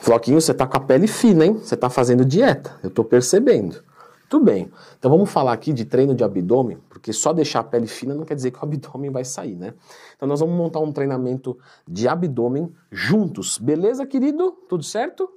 Floquinho, 0.00 0.40
você 0.40 0.54
tá 0.54 0.66
com 0.66 0.76
a 0.76 0.80
pele 0.80 1.06
fina, 1.06 1.44
hein? 1.44 1.54
Você 1.54 1.76
tá 1.76 1.90
fazendo 1.90 2.24
dieta. 2.24 2.78
Eu 2.82 2.90
tô 2.90 3.04
percebendo. 3.04 3.82
Tudo 4.28 4.44
bem. 4.44 4.70
Então 4.98 5.10
vamos 5.10 5.30
falar 5.30 5.52
aqui 5.52 5.72
de 5.72 5.86
treino 5.86 6.14
de 6.14 6.22
abdômen, 6.22 6.78
porque 6.90 7.12
só 7.12 7.32
deixar 7.32 7.60
a 7.60 7.64
pele 7.64 7.86
fina 7.86 8.14
não 8.14 8.24
quer 8.24 8.34
dizer 8.34 8.50
que 8.50 8.58
o 8.58 8.62
abdômen 8.64 9.10
vai 9.10 9.24
sair, 9.24 9.56
né? 9.56 9.72
Então 10.16 10.28
nós 10.28 10.40
vamos 10.40 10.54
montar 10.54 10.80
um 10.80 10.92
treinamento 10.92 11.58
de 11.86 12.06
abdômen 12.06 12.72
juntos. 12.90 13.56
Beleza, 13.56 14.06
querido? 14.06 14.52
Tudo 14.68 14.84
certo? 14.84 15.28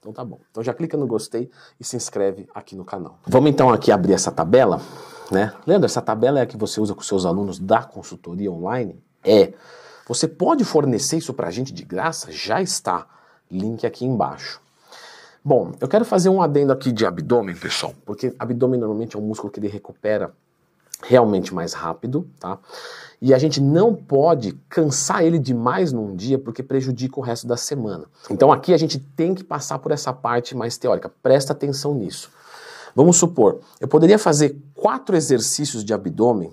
Então 0.00 0.12
tá 0.12 0.24
bom. 0.24 0.40
Então 0.50 0.62
já 0.62 0.72
clica 0.72 0.96
no 0.96 1.06
gostei 1.06 1.50
e 1.78 1.84
se 1.84 1.96
inscreve 1.96 2.48
aqui 2.54 2.74
no 2.74 2.84
canal. 2.84 3.18
Vamos 3.26 3.50
então 3.50 3.70
aqui 3.70 3.92
abrir 3.92 4.14
essa 4.14 4.32
tabela, 4.32 4.80
né? 5.30 5.52
Leandro, 5.66 5.84
essa 5.84 6.00
tabela 6.00 6.38
é 6.38 6.42
a 6.42 6.46
que 6.46 6.56
você 6.56 6.80
usa 6.80 6.94
com 6.94 7.02
seus 7.02 7.26
alunos 7.26 7.58
da 7.58 7.82
consultoria 7.82 8.50
online? 8.50 9.02
É. 9.22 9.52
Você 10.06 10.28
pode 10.28 10.64
fornecer 10.64 11.18
isso 11.18 11.34
pra 11.34 11.50
gente 11.50 11.72
de 11.72 11.84
graça? 11.84 12.30
Já 12.30 12.62
está. 12.62 13.08
Link 13.50 13.86
aqui 13.86 14.04
embaixo. 14.04 14.60
Bom, 15.44 15.72
eu 15.80 15.86
quero 15.86 16.04
fazer 16.04 16.28
um 16.28 16.42
adendo 16.42 16.72
aqui 16.72 16.90
de 16.90 17.06
abdômen, 17.06 17.54
pessoal, 17.54 17.94
porque 18.04 18.34
abdômen 18.38 18.80
normalmente 18.80 19.16
é 19.16 19.18
um 19.18 19.22
músculo 19.22 19.52
que 19.52 19.60
ele 19.60 19.68
recupera 19.68 20.32
realmente 21.02 21.54
mais 21.54 21.72
rápido, 21.72 22.28
tá? 22.40 22.58
E 23.20 23.32
a 23.32 23.38
gente 23.38 23.60
não 23.60 23.94
pode 23.94 24.52
cansar 24.68 25.24
ele 25.24 25.38
demais 25.38 25.92
num 25.92 26.16
dia 26.16 26.38
porque 26.38 26.62
prejudica 26.62 27.18
o 27.18 27.22
resto 27.22 27.46
da 27.46 27.56
semana. 27.56 28.06
Então 28.28 28.52
aqui 28.52 28.74
a 28.74 28.76
gente 28.76 28.98
tem 28.98 29.34
que 29.34 29.44
passar 29.44 29.78
por 29.78 29.92
essa 29.92 30.12
parte 30.12 30.56
mais 30.56 30.76
teórica. 30.76 31.10
Presta 31.22 31.52
atenção 31.52 31.94
nisso. 31.94 32.30
Vamos 32.94 33.16
supor, 33.16 33.60
eu 33.78 33.86
poderia 33.86 34.18
fazer 34.18 34.56
quatro 34.74 35.14
exercícios 35.14 35.84
de 35.84 35.92
abdômen, 35.92 36.50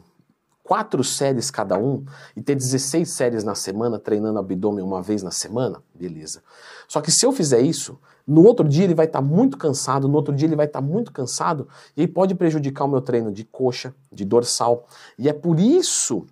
quatro 0.64 1.04
séries 1.04 1.52
cada 1.52 1.78
um, 1.78 2.06
e 2.36 2.42
ter 2.42 2.56
16 2.56 3.10
séries 3.12 3.44
na 3.44 3.54
semana 3.54 4.00
treinando 4.00 4.40
abdômen 4.40 4.84
uma 4.84 5.02
vez 5.02 5.22
na 5.22 5.32
semana? 5.32 5.84
Beleza. 5.94 6.42
Só 6.88 7.02
que 7.02 7.12
se 7.12 7.26
eu 7.26 7.32
fizer 7.32 7.60
isso, 7.60 8.00
no 8.26 8.46
outro 8.46 8.68
dia 8.68 8.86
ele 8.86 8.96
vai 8.96 9.06
estar 9.06 9.22
tá 9.22 9.26
muito 9.26 9.58
cansado, 9.58 10.08
no 10.08 10.16
outro 10.16 10.34
dia 10.34 10.48
ele 10.48 10.56
vai 10.56 10.66
estar 10.66 10.82
tá 10.82 10.88
muito 10.88 11.12
cansado, 11.12 11.68
e 11.98 12.02
aí 12.02 12.08
pode 12.08 12.34
prejudicar 12.34 12.86
o 12.86 12.88
meu 12.88 13.02
treino 13.02 13.32
de 13.32 13.44
coxa, 13.44 13.94
de 14.12 14.24
dorsal. 14.24 14.88
E 15.20 15.28
é 15.28 15.34
por 15.34 15.60
isso 15.60 16.26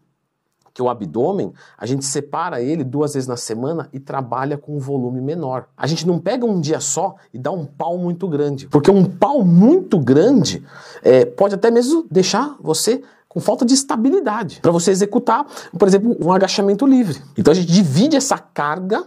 que 0.74 0.82
o 0.82 0.90
abdômen, 0.90 1.54
a 1.78 1.86
gente 1.86 2.06
separa 2.06 2.62
ele 2.62 2.84
duas 2.84 3.14
vezes 3.14 3.28
na 3.28 3.36
semana 3.36 3.90
e 3.92 4.00
trabalha 4.00 4.58
com 4.58 4.78
um 4.78 4.80
volume 4.80 5.20
menor. 5.20 5.68
A 5.76 5.86
gente 5.86 6.08
não 6.08 6.18
pega 6.18 6.46
um 6.46 6.62
dia 6.62 6.80
só 6.80 7.16
e 7.34 7.38
dá 7.38 7.52
um 7.52 7.66
pau 7.66 7.98
muito 7.98 8.28
grande, 8.28 8.68
porque 8.68 8.90
um 8.90 9.04
pau 9.04 9.44
muito 9.44 10.00
grande 10.00 10.64
é, 11.04 11.26
pode 11.26 11.56
até 11.56 11.70
mesmo 11.70 12.06
deixar 12.10 12.56
você 12.62 13.04
com 13.32 13.40
falta 13.40 13.66
de 13.66 13.74
estabilidade 13.74 14.60
para 14.62 14.72
você 14.72 14.92
executar, 14.92 15.46
por 15.80 15.88
exemplo, 15.88 16.18
um 16.22 16.34
agachamento 16.34 16.86
livre. 16.86 17.22
Então 17.38 17.54
a 17.54 17.56
gente 17.56 17.72
divide 17.72 18.18
essa 18.18 18.38
carga 18.38 19.06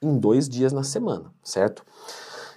em 0.00 0.18
dois 0.18 0.48
dias 0.48 0.72
na 0.72 0.82
semana, 0.82 1.26
certo? 1.44 1.84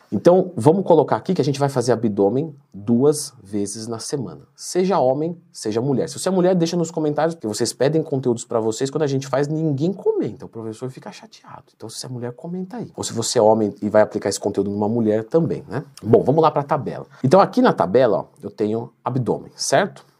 Então, 0.09 0.51
vamos 0.57 0.85
colocar 0.85 1.15
aqui 1.15 1.33
que 1.33 1.41
a 1.41 1.43
gente 1.43 1.57
vai 1.59 1.69
fazer 1.69 1.93
abdômen 1.93 2.53
duas 2.73 3.33
vezes 3.41 3.87
na 3.87 3.97
semana. 3.97 4.41
Seja 4.55 4.99
homem, 4.99 5.37
seja 5.53 5.79
mulher. 5.79 6.09
Se 6.09 6.19
você 6.19 6.27
é 6.27 6.31
mulher, 6.31 6.53
deixa 6.53 6.75
nos 6.75 6.91
comentários, 6.91 7.33
que 7.33 7.47
vocês 7.47 7.71
pedem 7.71 8.03
conteúdos 8.03 8.43
para 8.43 8.59
vocês. 8.59 8.89
Quando 8.89 9.03
a 9.03 9.07
gente 9.07 9.25
faz, 9.25 9.47
ninguém 9.47 9.93
comenta. 9.93 10.45
O 10.45 10.49
professor 10.49 10.89
fica 10.89 11.13
chateado. 11.13 11.63
Então, 11.73 11.87
se 11.87 11.97
você 11.97 12.07
é 12.07 12.09
mulher, 12.09 12.33
comenta 12.33 12.75
aí. 12.75 12.91
Ou 12.93 13.05
se 13.05 13.13
você 13.13 13.39
é 13.39 13.41
homem 13.41 13.73
e 13.81 13.87
vai 13.87 14.01
aplicar 14.01 14.27
esse 14.27 14.39
conteúdo 14.39 14.69
numa 14.69 14.89
mulher 14.89 15.23
também, 15.23 15.63
né? 15.69 15.81
Bom, 16.03 16.21
vamos 16.23 16.41
lá 16.41 16.51
para 16.51 16.61
a 16.61 16.65
tabela. 16.65 17.05
Então, 17.23 17.39
aqui 17.39 17.61
na 17.61 17.71
tabela, 17.71 18.17
ó, 18.17 18.25
eu 18.43 18.51
tenho 18.51 18.91
abdômen, 19.05 19.51
certo? 19.55 20.10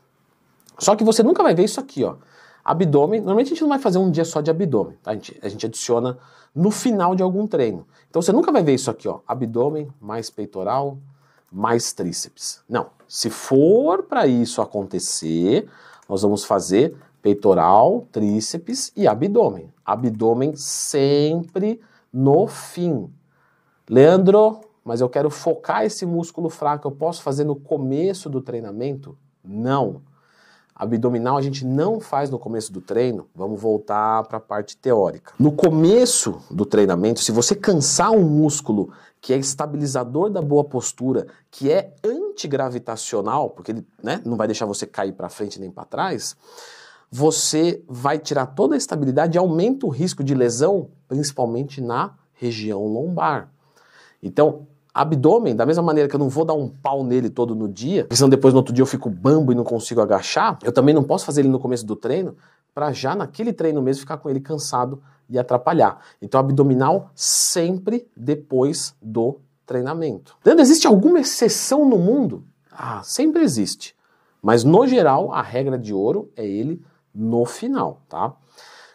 Só 0.82 0.96
que 0.96 1.04
você 1.04 1.22
nunca 1.22 1.44
vai 1.44 1.54
ver 1.54 1.66
isso 1.66 1.80
aqui, 1.80 2.04
ó. 2.04 2.16
Abdômen, 2.64 3.20
normalmente 3.22 3.48
a 3.48 3.50
gente 3.50 3.62
não 3.62 3.70
vai 3.70 3.80
fazer 3.80 3.98
um 3.98 4.10
dia 4.10 4.26
só 4.26 4.42
de 4.42 4.50
abdômen, 4.50 4.98
tá? 5.02 5.12
a, 5.12 5.14
gente, 5.14 5.40
a 5.42 5.50
gente 5.50 5.66
adiciona 5.66 6.18
no 6.54 6.72
final 6.72 7.16
de 7.16 7.24
algum 7.24 7.48
treino. 7.48 7.88
Então 8.10 8.22
você 8.22 8.32
nunca 8.32 8.52
vai 8.52 8.64
ver 8.64 8.74
isso 8.74 8.90
aqui, 8.90 9.08
ó, 9.08 9.20
abdômen 9.28 9.90
mais 10.00 10.30
peitoral 10.30 10.98
mais 11.52 11.92
tríceps. 11.92 12.64
Não, 12.70 12.88
se 13.08 13.30
for 13.30 14.04
para 14.04 14.26
isso 14.26 14.62
acontecer, 14.62 15.68
nós 16.08 16.22
vamos 16.22 16.46
fazer 16.46 16.96
peitoral, 17.22 18.08
tríceps 18.12 18.92
e 18.96 19.08
abdômen. 19.08 19.72
Abdômen 19.86 20.56
sempre 20.56 21.82
no 22.12 22.48
fim. 22.48 23.12
Leandro, 23.90 24.62
mas 24.84 25.02
eu 25.02 25.10
quero 25.10 25.30
focar 25.30 25.84
esse 25.84 26.06
músculo 26.06 26.50
fraco, 26.50 26.88
eu 26.88 26.92
posso 26.92 27.22
fazer 27.22 27.44
no 27.44 27.56
começo 27.56 28.30
do 28.30 28.42
treinamento? 28.42 29.18
Não. 29.44 30.02
Abdominal 30.82 31.38
a 31.38 31.42
gente 31.44 31.64
não 31.64 32.00
faz 32.00 32.32
no 32.32 32.40
começo 32.40 32.74
do 32.74 32.82
treino. 32.82 33.28
Vamos 33.36 33.62
voltar 33.62 34.24
para 34.24 34.40
a 34.40 34.42
parte 34.42 34.76
teórica. 34.76 35.32
No 35.38 35.52
começo 35.52 36.42
do 36.50 36.66
treinamento, 36.66 37.20
se 37.20 37.32
você 37.32 37.54
cansar 37.54 38.10
um 38.10 38.24
músculo 38.28 38.92
que 39.22 39.32
é 39.32 39.38
estabilizador 39.38 40.32
da 40.32 40.42
boa 40.42 40.64
postura, 40.64 41.28
que 41.52 41.72
é 41.72 41.94
antigravitacional, 42.04 43.52
porque 43.52 43.74
ele 43.74 43.88
né, 44.02 44.24
não 44.26 44.36
vai 44.36 44.48
deixar 44.48 44.66
você 44.66 44.88
cair 44.88 45.12
para 45.12 45.30
frente 45.30 45.60
nem 45.60 45.70
para 45.70 45.86
trás, 45.86 46.36
você 47.12 47.84
vai 47.88 48.18
tirar 48.18 48.48
toda 48.48 48.74
a 48.74 48.78
estabilidade 48.78 49.38
e 49.38 49.40
aumenta 49.40 49.86
o 49.86 49.90
risco 49.90 50.24
de 50.24 50.34
lesão, 50.34 50.90
principalmente 51.08 51.80
na 51.80 52.16
região 52.34 52.84
lombar. 52.88 53.52
Então, 54.24 54.66
abdômen, 54.94 55.56
da 55.56 55.66
mesma 55.66 55.84
maneira 55.84 56.10
que 56.10 56.16
eu 56.16 56.20
não 56.20 56.30
vou 56.30 56.44
dar 56.44 56.54
um 56.54 56.68
pau 56.68 57.04
nele 57.04 57.30
todo 57.30 57.56
no 57.56 57.68
dia, 57.68 58.04
porque 58.04 58.16
senão 58.16 58.30
depois 58.30 58.54
no 58.54 58.60
outro 58.60 58.74
dia 58.74 58.82
eu 58.82 58.88
fico 58.88 59.10
bambo 59.10 59.52
e 59.52 59.56
não 59.56 59.64
consigo 59.64 60.02
agachar, 60.02 60.60
eu 60.64 60.72
também 60.72 60.94
não 60.94 61.04
posso 61.04 61.26
fazer 61.26 61.42
ele 61.42 61.50
no 61.50 61.60
começo 61.60 61.86
do 61.86 61.96
treino, 61.96 62.36
para 62.74 62.92
já 62.92 63.16
naquele 63.16 63.54
treino 63.54 63.82
mesmo 63.82 64.02
ficar 64.02 64.18
com 64.18 64.30
ele 64.30 64.40
cansado 64.40 65.02
e 65.30 65.38
atrapalhar. 65.38 66.00
Então, 66.22 66.40
abdominal 66.40 67.10
sempre 67.16 68.08
depois 68.16 68.96
do 69.02 69.40
treinamento. 69.66 70.36
Leandro, 70.46 70.62
existe 70.62 70.88
alguma 70.88 71.20
exceção 71.20 71.88
no 71.88 71.98
mundo? 71.98 72.44
Ah, 72.72 73.02
sempre 73.04 73.42
existe. 73.42 73.96
Mas 74.42 74.64
no 74.64 74.88
geral, 74.88 75.32
a 75.34 75.42
regra 75.42 75.78
de 75.78 75.94
ouro 75.94 76.32
é 76.36 76.46
ele 76.46 76.82
no 77.14 77.46
final, 77.46 78.02
tá? 78.10 78.34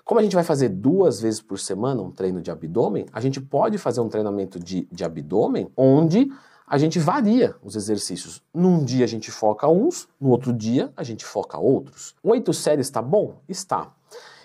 Como 0.06 0.21
a 0.21 0.22
gente 0.22 0.37
vai 0.37 0.44
fazer 0.44 0.69
duas 0.69 1.21
vezes 1.21 1.41
por 1.41 1.59
semana 1.59 2.00
um 2.00 2.12
treino 2.12 2.41
de 2.41 2.49
abdômen, 2.49 3.06
a 3.12 3.21
gente 3.21 3.41
pode 3.41 3.77
fazer 3.77 4.00
um 4.00 4.09
treinamento 4.09 4.56
de, 4.56 4.87
de 4.91 5.03
abdômen 5.05 5.69
onde 5.77 6.31
a 6.65 6.78
gente 6.78 7.00
varia 7.00 7.56
os 7.61 7.75
exercícios. 7.75 8.41
Num 8.55 8.84
dia 8.84 9.05
a 9.05 9.09
gente 9.09 9.33
foca 9.33 9.66
uns, 9.66 10.06
no 10.21 10.31
outro 10.31 10.53
dia 10.53 10.93
a 10.97 11.03
gente 11.03 11.25
foca 11.25 11.59
outros. 11.59 12.15
Oito 12.22 12.55
séries 12.55 12.87
está 12.87 13.03
bom? 13.03 13.41
Está. 13.49 13.93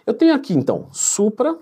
Eu 0.03 0.16
tenho 0.16 0.33
aqui 0.33 0.51
então 0.51 0.88
supra, 0.91 1.55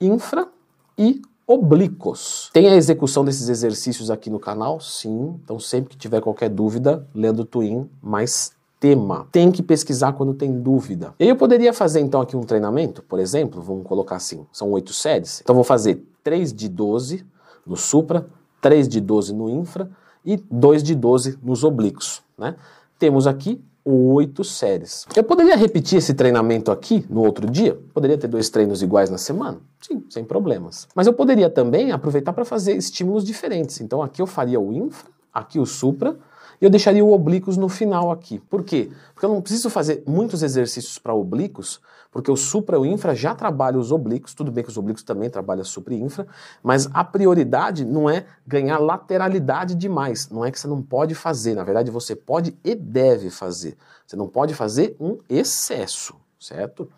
infra 0.00 0.48
e 0.96 1.20
oblíquos. 1.46 2.48
Tem 2.50 2.66
a 2.68 2.74
execução 2.74 3.26
desses 3.26 3.50
exercícios 3.50 4.10
aqui 4.10 4.30
no 4.30 4.40
canal? 4.40 4.80
Sim. 4.80 5.38
Então 5.44 5.60
sempre 5.60 5.90
que 5.90 5.98
tiver 5.98 6.22
qualquer 6.22 6.48
dúvida, 6.48 7.06
Leandro 7.14 7.44
Twin 7.44 7.90
mais 8.00 8.52
tema. 8.84 9.26
Tem 9.32 9.50
que 9.50 9.62
pesquisar 9.62 10.12
quando 10.12 10.34
tem 10.34 10.60
dúvida. 10.60 11.14
E 11.18 11.26
eu 11.26 11.36
poderia 11.36 11.72
fazer 11.72 12.00
então 12.00 12.20
aqui 12.20 12.36
um 12.36 12.42
treinamento, 12.42 13.02
por 13.02 13.18
exemplo, 13.18 13.62
vamos 13.62 13.86
colocar 13.86 14.16
assim, 14.16 14.44
são 14.52 14.70
oito 14.72 14.92
séries. 14.92 15.40
Então 15.40 15.54
vou 15.54 15.64
fazer 15.64 16.04
3 16.22 16.52
de 16.52 16.68
12 16.68 17.24
no 17.66 17.78
supra, 17.78 18.26
3 18.60 18.86
de 18.86 19.00
12 19.00 19.32
no 19.32 19.48
infra 19.48 19.90
e 20.22 20.36
2 20.36 20.82
de 20.82 20.94
12 20.94 21.38
nos 21.42 21.64
oblíquos, 21.64 22.22
né? 22.36 22.56
Temos 22.98 23.26
aqui 23.26 23.58
oito 23.86 24.44
séries. 24.44 25.06
Eu 25.16 25.24
poderia 25.24 25.56
repetir 25.56 25.96
esse 25.96 26.12
treinamento 26.12 26.70
aqui 26.70 27.06
no 27.08 27.24
outro 27.24 27.50
dia? 27.50 27.78
Poderia 27.94 28.18
ter 28.18 28.28
dois 28.28 28.50
treinos 28.50 28.82
iguais 28.82 29.08
na 29.08 29.16
semana? 29.16 29.60
Sim, 29.80 30.04
sem 30.10 30.24
problemas. 30.24 30.88
Mas 30.94 31.06
eu 31.06 31.14
poderia 31.14 31.48
também 31.48 31.90
aproveitar 31.90 32.34
para 32.34 32.44
fazer 32.44 32.76
estímulos 32.76 33.24
diferentes. 33.24 33.80
Então 33.80 34.02
aqui 34.02 34.20
eu 34.20 34.26
faria 34.26 34.60
o 34.60 34.70
infra, 34.74 35.08
aqui 35.32 35.58
o 35.58 35.64
supra, 35.64 36.18
e 36.60 36.64
eu 36.64 36.70
deixaria 36.70 37.04
o 37.04 37.12
oblíquos 37.12 37.56
no 37.56 37.68
final 37.68 38.10
aqui. 38.10 38.38
Por 38.38 38.62
quê? 38.62 38.90
Porque 39.12 39.26
eu 39.26 39.30
não 39.30 39.40
preciso 39.40 39.70
fazer 39.70 40.02
muitos 40.06 40.42
exercícios 40.42 40.98
para 40.98 41.14
oblíquos, 41.14 41.80
porque 42.10 42.30
o 42.30 42.36
supra 42.36 42.76
e 42.76 42.80
o 42.80 42.86
infra 42.86 43.14
já 43.14 43.34
trabalham 43.34 43.80
os 43.80 43.90
oblíquos, 43.90 44.34
tudo 44.34 44.52
bem 44.52 44.62
que 44.62 44.70
os 44.70 44.76
oblíquos 44.76 45.02
também 45.02 45.28
trabalham 45.28 45.64
supra 45.64 45.94
e 45.94 46.00
infra, 46.00 46.26
mas 46.62 46.88
a 46.94 47.02
prioridade 47.02 47.84
não 47.84 48.08
é 48.08 48.24
ganhar 48.46 48.78
lateralidade 48.78 49.74
demais, 49.74 50.28
não 50.28 50.44
é 50.44 50.50
que 50.50 50.60
você 50.60 50.68
não 50.68 50.80
pode 50.80 51.14
fazer, 51.14 51.54
na 51.54 51.64
verdade 51.64 51.90
você 51.90 52.14
pode 52.14 52.56
e 52.62 52.74
deve 52.74 53.30
fazer. 53.30 53.76
Você 54.06 54.14
não 54.14 54.28
pode 54.28 54.54
fazer 54.54 54.96
um 55.00 55.18
excesso, 55.28 56.14
certo? 56.38 56.88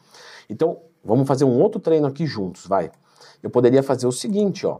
Então, 0.51 0.81
vamos 1.05 1.27
fazer 1.27 1.45
um 1.45 1.59
outro 1.61 1.81
treino 1.81 2.07
aqui 2.07 2.27
juntos, 2.27 2.67
vai. 2.67 2.91
Eu 3.43 3.49
poderia 3.49 3.83
fazer 3.83 4.07
o 4.07 4.13
seguinte, 4.13 4.67
ó. 4.67 4.79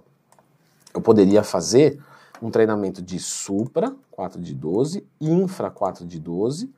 Eu 0.93 1.01
poderia 1.01 1.43
fazer 1.43 1.99
um 2.43 2.51
treinamento 2.51 3.03
de 3.03 3.19
supra, 3.19 3.95
4 4.11 4.41
de 4.41 4.55
12, 4.55 5.07
infra, 5.21 5.71
4 5.71 6.07
de 6.07 6.19
12. 6.19 6.73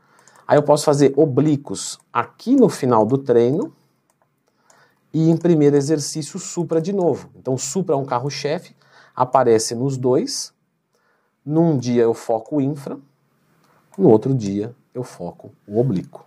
Aí 0.46 0.56
eu 0.56 0.62
posso 0.62 0.84
fazer 0.84 1.12
oblíquos 1.16 1.98
aqui 2.12 2.56
no 2.56 2.68
final 2.68 3.04
do 3.04 3.18
treino 3.18 3.72
e 5.12 5.28
em 5.30 5.36
primeiro 5.36 5.76
exercício 5.76 6.38
supra 6.38 6.80
de 6.80 6.92
novo. 6.92 7.30
Então 7.36 7.56
supra 7.58 7.94
é 7.94 7.98
um 7.98 8.04
carro-chefe, 8.04 8.74
aparece 9.14 9.74
nos 9.74 9.96
dois. 9.96 10.52
Num 11.44 11.78
dia 11.78 12.02
eu 12.02 12.14
foco 12.14 12.56
o 12.56 12.60
infra, 12.60 12.98
no 13.96 14.08
outro 14.08 14.34
dia 14.34 14.74
eu 14.94 15.02
foco 15.02 15.50
o 15.66 15.80
oblíquo. 15.80 16.24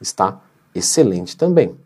Está 0.00 0.40
excelente 0.74 1.36
também. 1.36 1.78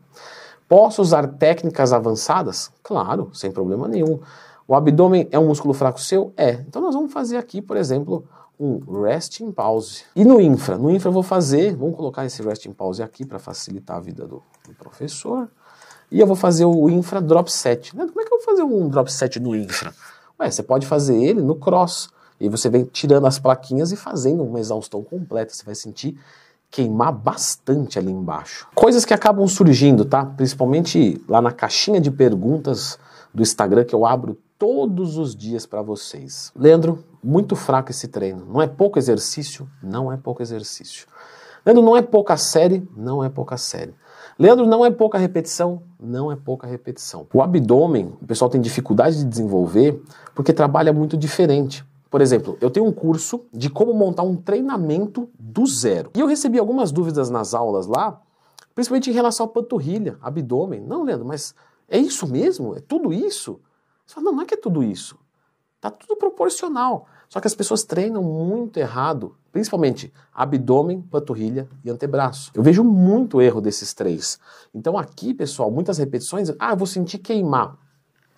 Posso 0.68 1.02
usar 1.02 1.26
técnicas 1.26 1.92
avançadas? 1.92 2.70
Claro, 2.82 3.30
sem 3.34 3.50
problema 3.50 3.86
nenhum. 3.86 4.20
O 4.66 4.74
abdômen 4.74 5.28
é 5.30 5.38
um 5.38 5.48
músculo 5.48 5.74
fraco 5.74 6.00
seu? 6.00 6.32
É. 6.36 6.52
Então 6.52 6.80
nós 6.80 6.94
vamos 6.94 7.12
fazer 7.12 7.36
aqui, 7.36 7.60
por 7.60 7.76
exemplo, 7.76 8.26
um 8.58 9.02
resting 9.02 9.52
pause. 9.52 10.04
E 10.16 10.24
no 10.24 10.40
infra? 10.40 10.78
No 10.78 10.90
infra 10.90 11.08
eu 11.08 11.12
vou 11.12 11.22
fazer, 11.22 11.76
vamos 11.76 11.96
colocar 11.96 12.24
esse 12.24 12.42
resting 12.42 12.72
pause 12.72 13.02
aqui 13.02 13.26
para 13.26 13.38
facilitar 13.38 13.96
a 13.96 14.00
vida 14.00 14.26
do, 14.26 14.42
do, 14.66 14.74
professor. 14.74 15.48
E 16.10 16.20
eu 16.20 16.26
vou 16.26 16.36
fazer 16.36 16.64
o 16.64 16.88
infra 16.88 17.20
drop 17.20 17.50
set. 17.50 17.94
Né? 17.96 18.06
Como 18.06 18.20
é 18.20 18.24
que 18.24 18.32
eu 18.32 18.38
vou 18.38 18.44
fazer 18.44 18.62
um 18.62 18.88
drop 18.88 19.12
set 19.12 19.38
no 19.40 19.54
infra? 19.54 19.92
Ué, 20.40 20.50
você 20.50 20.62
pode 20.62 20.86
fazer 20.86 21.16
ele 21.16 21.42
no 21.42 21.56
cross. 21.56 22.08
E 22.40 22.48
você 22.48 22.68
vem 22.68 22.84
tirando 22.84 23.26
as 23.26 23.38
plaquinhas 23.38 23.92
e 23.92 23.96
fazendo 23.96 24.42
uma 24.42 24.58
exaustão 24.58 25.02
completa. 25.02 25.52
Você 25.52 25.64
vai 25.64 25.74
sentir 25.74 26.18
queimar 26.70 27.12
bastante 27.12 27.98
ali 27.98 28.10
embaixo. 28.10 28.66
Coisas 28.74 29.04
que 29.04 29.14
acabam 29.14 29.46
surgindo, 29.46 30.04
tá? 30.04 30.26
Principalmente 30.26 31.22
lá 31.28 31.40
na 31.40 31.52
caixinha 31.52 32.00
de 32.00 32.10
perguntas 32.10 32.98
do 33.32 33.42
Instagram 33.42 33.84
que 33.84 33.94
eu 33.94 34.04
abro 34.04 34.36
todos 34.64 35.18
os 35.18 35.36
dias 35.36 35.66
para 35.66 35.82
vocês. 35.82 36.50
Leandro, 36.56 37.04
muito 37.22 37.54
fraco 37.54 37.90
esse 37.90 38.08
treino. 38.08 38.46
Não 38.46 38.62
é 38.62 38.66
pouco 38.66 38.98
exercício? 38.98 39.68
Não 39.82 40.10
é 40.10 40.16
pouco 40.16 40.40
exercício. 40.40 41.06
Leandro, 41.66 41.84
não 41.84 41.94
é 41.94 42.00
pouca 42.00 42.34
série? 42.38 42.88
Não 42.96 43.22
é 43.22 43.28
pouca 43.28 43.58
série. 43.58 43.92
Leandro, 44.38 44.64
não 44.64 44.82
é 44.82 44.90
pouca 44.90 45.18
repetição? 45.18 45.82
Não 46.00 46.32
é 46.32 46.36
pouca 46.36 46.66
repetição. 46.66 47.26
O 47.34 47.42
abdômen, 47.42 48.14
o 48.22 48.26
pessoal 48.26 48.50
tem 48.50 48.58
dificuldade 48.58 49.18
de 49.18 49.24
desenvolver 49.26 50.02
porque 50.34 50.50
trabalha 50.50 50.94
muito 50.94 51.14
diferente. 51.14 51.84
Por 52.10 52.22
exemplo, 52.22 52.56
eu 52.58 52.70
tenho 52.70 52.86
um 52.86 52.92
curso 52.92 53.42
de 53.52 53.68
como 53.68 53.92
montar 53.92 54.22
um 54.22 54.34
treinamento 54.34 55.28
do 55.38 55.66
zero. 55.66 56.10
E 56.14 56.20
eu 56.20 56.26
recebi 56.26 56.58
algumas 56.58 56.90
dúvidas 56.90 57.28
nas 57.28 57.52
aulas 57.52 57.86
lá, 57.86 58.18
principalmente 58.74 59.10
em 59.10 59.12
relação 59.12 59.44
à 59.44 59.48
panturrilha, 59.48 60.16
abdômen. 60.22 60.80
Não, 60.80 61.02
Leandro, 61.02 61.26
mas 61.26 61.54
é 61.86 61.98
isso 61.98 62.26
mesmo? 62.26 62.74
É 62.74 62.80
tudo 62.80 63.12
isso? 63.12 63.60
Você 64.06 64.14
fala, 64.14 64.26
não, 64.26 64.32
não 64.34 64.42
é 64.42 64.46
que 64.46 64.54
é 64.54 64.56
tudo 64.56 64.82
isso. 64.82 65.18
Tá 65.80 65.90
tudo 65.90 66.16
proporcional. 66.16 67.06
Só 67.28 67.40
que 67.40 67.46
as 67.46 67.54
pessoas 67.54 67.84
treinam 67.84 68.22
muito 68.22 68.78
errado, 68.78 69.36
principalmente 69.52 70.12
abdômen, 70.32 71.02
panturrilha 71.02 71.68
e 71.84 71.90
antebraço. 71.90 72.50
Eu 72.54 72.62
vejo 72.62 72.84
muito 72.84 73.40
erro 73.40 73.60
desses 73.60 73.92
três. 73.92 74.38
Então 74.72 74.96
aqui, 74.96 75.34
pessoal, 75.34 75.70
muitas 75.70 75.98
repetições, 75.98 76.50
ah, 76.58 76.70
eu 76.72 76.76
vou 76.76 76.86
sentir 76.86 77.18
queimar. 77.18 77.76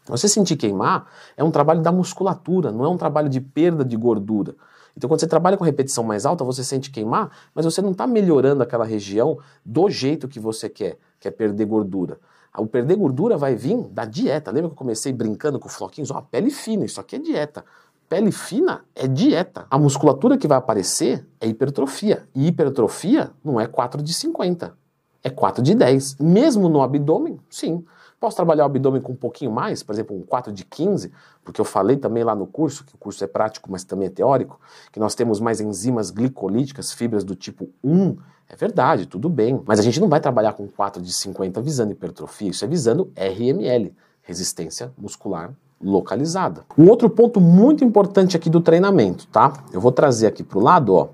Você 0.07 0.29
sentir 0.29 0.57
queimar 0.57 1.11
é 1.37 1.43
um 1.43 1.51
trabalho 1.51 1.83
da 1.83 1.91
musculatura, 1.91 2.71
não 2.71 2.85
é 2.85 2.89
um 2.89 2.97
trabalho 2.97 3.29
de 3.29 3.41
perda 3.41 3.85
de 3.85 3.97
gordura. 3.97 4.55
Então, 4.97 5.09
quando 5.09 5.21
você 5.21 5.27
trabalha 5.27 5.59
com 5.59 5.65
repetição 5.65 6.03
mais 6.03 6.25
alta, 6.25 6.43
você 6.43 6.65
sente 6.65 6.91
queimar, 6.91 7.31
mas 7.55 7.67
você 7.67 7.83
não 7.83 7.91
está 7.91 8.07
melhorando 8.07 8.63
aquela 8.63 8.85
região 8.85 9.39
do 9.63 9.91
jeito 9.91 10.27
que 10.27 10.41
você 10.41 10.71
quer, 10.71 10.99
que 11.21 11.29
é 11.29 11.31
perder 11.31 11.67
gordura. 11.67 12.19
O 12.59 12.67
perder 12.67 12.97
gordura 12.97 13.37
vai 13.37 13.55
vir 13.55 13.77
da 13.91 14.05
dieta. 14.05 14.51
Lembra 14.51 14.71
que 14.71 14.75
eu 14.75 14.79
comecei 14.79 15.13
brincando 15.13 15.59
com 15.59 15.69
floquinhos? 15.69 16.11
Ó, 16.11 16.21
pele 16.21 16.51
fina, 16.51 16.85
isso 16.85 17.01
aqui 17.01 17.17
é 17.17 17.19
dieta. 17.19 17.65
Pele 18.09 18.31
fina 18.31 18.85
é 18.95 19.07
dieta. 19.07 19.67
A 19.71 19.79
musculatura 19.79 20.39
que 20.39 20.47
vai 20.47 20.59
aparecer 20.59 21.27
é 21.41 21.47
hipertrofia. 21.47 22.29
E 22.35 22.47
hipertrofia 22.47 23.31
não 23.45 23.61
é 23.61 23.67
4 23.67 24.01
de 24.03 24.15
50, 24.15 24.77
é 25.25 25.31
4 25.31 25.63
de 25.63 25.75
10. 25.75 26.17
Mesmo 26.21 26.69
no 26.69 26.83
abdômen, 26.83 27.41
sim. 27.51 27.85
Posso 28.19 28.37
trabalhar 28.37 28.65
o 28.65 28.67
abdômen 28.67 29.03
com 29.03 29.13
um 29.13 29.17
pouquinho 29.17 29.51
mais, 29.51 29.83
por 29.83 29.93
exemplo, 29.93 30.17
um 30.17 30.23
4 30.23 30.53
de 30.53 30.65
15, 30.65 31.13
porque 31.45 31.61
eu 31.61 31.65
falei 31.65 31.97
também 31.97 32.25
lá 32.25 32.35
no 32.35 32.47
curso, 32.47 32.85
que 32.85 32.95
o 32.95 32.99
curso 32.99 33.23
é 33.23 33.27
prático, 33.27 33.71
mas 33.71 33.85
também 33.85 34.07
é 34.07 34.11
teórico, 34.11 34.59
que 34.91 34.99
nós 34.99 35.15
temos 35.15 35.39
mais 35.39 35.61
enzimas 35.61 36.11
glicolíticas, 36.11 36.93
fibras 36.93 37.25
do 37.25 37.35
tipo 37.35 37.69
1. 37.85 38.17
É 38.49 38.57
verdade, 38.57 39.07
tudo 39.07 39.29
bem. 39.29 39.61
Mas 39.67 39.79
a 39.79 39.83
gente 39.83 40.01
não 40.01 40.09
vai 40.09 40.21
trabalhar 40.21 40.55
com 40.55 40.67
4 40.67 41.03
de 41.03 41.13
50 41.13 41.61
visando 41.61 41.93
hipertrofia, 41.93 42.51
isso 42.51 42.65
é 42.65 42.69
visando 42.69 43.13
RML, 43.15 43.95
resistência 44.23 44.93
muscular 44.97 45.53
localizada. 45.81 46.65
Um 46.77 46.89
outro 46.89 47.11
ponto 47.11 47.41
muito 47.41 47.85
importante 47.85 48.37
aqui 48.37 48.49
do 48.49 48.61
treinamento, 48.61 49.27
tá? 49.27 49.53
Eu 49.73 49.81
vou 49.81 49.93
trazer 49.93 50.27
aqui 50.27 50.43
para 50.43 50.59
o 50.59 50.63
lado, 50.63 50.95
ó. 50.95 51.09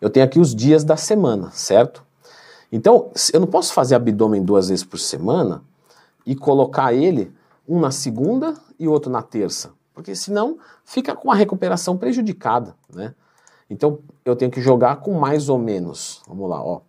Eu 0.00 0.10
tenho 0.10 0.26
aqui 0.26 0.38
os 0.38 0.54
dias 0.54 0.84
da 0.84 0.96
semana, 0.96 1.50
certo? 1.52 2.04
Então, 2.70 3.10
eu 3.32 3.40
não 3.40 3.46
posso 3.46 3.72
fazer 3.72 3.94
abdômen 3.94 4.42
duas 4.42 4.68
vezes 4.68 4.84
por 4.84 4.98
semana, 4.98 5.62
e 6.26 6.34
colocar 6.34 6.92
ele 6.92 7.32
um 7.68 7.80
na 7.80 7.90
segunda 7.90 8.54
e 8.78 8.88
outro 8.88 9.10
na 9.10 9.22
terça, 9.22 9.72
porque 9.94 10.14
senão 10.14 10.58
fica 10.84 11.14
com 11.14 11.30
a 11.30 11.34
recuperação 11.34 11.96
prejudicada, 11.96 12.74
né? 12.92 13.14
Então 13.68 14.00
eu 14.24 14.36
tenho 14.36 14.50
que 14.50 14.60
jogar 14.60 14.96
com 14.96 15.14
mais 15.14 15.48
ou 15.48 15.58
menos. 15.58 16.22
Vamos 16.26 16.48
lá, 16.48 16.62
ó. 16.62 16.82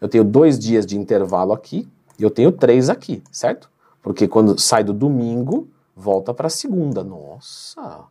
Eu 0.00 0.08
tenho 0.08 0.24
dois 0.24 0.58
dias 0.58 0.86
de 0.86 0.98
intervalo 0.98 1.52
aqui 1.52 1.88
e 2.18 2.22
eu 2.22 2.30
tenho 2.30 2.50
três 2.50 2.88
aqui, 2.88 3.22
certo? 3.30 3.70
Porque 4.02 4.26
quando 4.26 4.58
sai 4.58 4.82
do 4.82 4.92
domingo, 4.92 5.68
volta 5.94 6.32
para 6.32 6.48
segunda. 6.48 7.04
Nossa! 7.04 8.04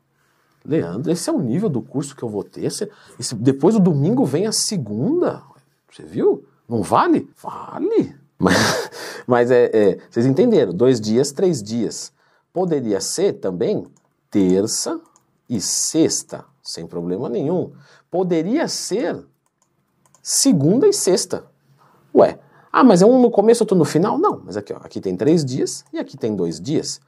Leandro, 0.63 1.11
esse 1.11 1.29
é 1.29 1.33
o 1.33 1.41
nível 1.41 1.67
do 1.67 1.81
curso 1.81 2.15
que 2.15 2.23
eu 2.23 2.29
vou 2.29 2.43
ter. 2.43 2.63
Esse, 2.63 2.89
esse, 3.19 3.33
depois 3.35 3.75
do 3.75 3.81
domingo 3.81 4.23
vem 4.23 4.45
a 4.45 4.51
segunda. 4.51 5.41
Você 5.91 6.03
viu? 6.03 6.45
Não 6.69 6.83
vale? 6.83 7.29
Vale. 7.41 8.15
Mas, 8.41 8.89
mas 9.27 9.51
é, 9.51 9.69
é, 9.71 9.97
vocês 10.09 10.25
entenderam, 10.25 10.73
dois 10.73 10.99
dias, 10.99 11.31
três 11.31 11.61
dias. 11.61 12.11
Poderia 12.51 12.99
ser 12.99 13.33
também 13.33 13.85
terça 14.29 14.99
e 15.47 15.61
sexta, 15.61 16.43
sem 16.63 16.87
problema 16.87 17.29
nenhum. 17.29 17.71
Poderia 18.09 18.67
ser 18.67 19.23
segunda 20.21 20.87
e 20.87 20.93
sexta. 20.93 21.45
Ué, 22.13 22.39
ah, 22.71 22.83
mas 22.83 23.01
é 23.01 23.05
um 23.05 23.21
no 23.21 23.29
começo, 23.29 23.63
outro 23.63 23.77
no 23.77 23.85
final? 23.85 24.17
Não, 24.17 24.41
mas 24.43 24.57
aqui, 24.57 24.73
ó, 24.73 24.77
aqui 24.77 24.99
tem 24.99 25.15
três 25.15 25.45
dias 25.45 25.85
e 25.93 25.99
aqui 25.99 26.17
tem 26.17 26.35
dois 26.35 26.59
dias. 26.59 26.99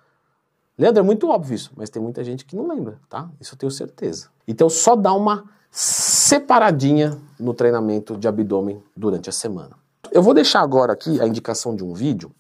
Leandro, 0.78 1.02
é 1.02 1.04
muito 1.04 1.28
óbvio 1.30 1.56
isso, 1.56 1.72
mas 1.76 1.90
tem 1.90 2.02
muita 2.02 2.24
gente 2.24 2.46
que 2.46 2.56
não 2.56 2.68
lembra, 2.68 3.00
tá? 3.10 3.30
Isso 3.40 3.54
eu 3.54 3.58
tenho 3.58 3.72
certeza. 3.72 4.30
Então 4.48 4.70
só 4.70 4.96
dá 4.96 5.14
uma 5.14 5.46
separadinha 5.70 7.18
no 7.40 7.54
treinamento 7.54 8.18
de 8.18 8.28
abdômen 8.28 8.82
durante 8.96 9.30
a 9.30 9.32
semana. 9.32 9.83
Eu 10.14 10.22
vou 10.22 10.36
deixar 10.36 10.62
agora 10.62 10.94
aqui 10.94 11.20
a 11.20 11.26
indicação 11.26 11.76
de 11.76 11.84
um 11.84 11.92
vídeo, 11.92 12.32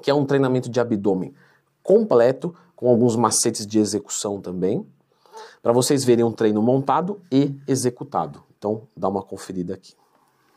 que 0.00 0.10
é 0.10 0.14
um 0.14 0.24
treinamento 0.24 0.70
de 0.70 0.80
abdômen 0.80 1.34
completo, 1.82 2.54
com 2.74 2.88
alguns 2.88 3.16
macetes 3.16 3.66
de 3.66 3.78
execução 3.78 4.40
também, 4.40 4.86
para 5.62 5.74
vocês 5.74 6.04
verem 6.04 6.24
um 6.24 6.32
treino 6.32 6.62
montado 6.62 7.20
e 7.30 7.54
executado. 7.68 8.42
Então, 8.56 8.88
dá 8.96 9.10
uma 9.10 9.22
conferida 9.22 9.74
aqui. 9.74 9.94